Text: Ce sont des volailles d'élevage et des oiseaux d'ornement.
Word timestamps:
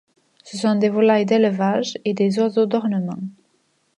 Ce 0.43 0.57
sont 0.57 0.73
des 0.73 0.89
volailles 0.89 1.27
d'élevage 1.27 1.95
et 2.05 2.15
des 2.15 2.39
oiseaux 2.39 2.65
d'ornement. 2.65 3.19